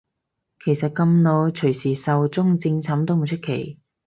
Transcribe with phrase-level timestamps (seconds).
[0.65, 3.77] 其實咁老隨時壽終正寢都唔出奇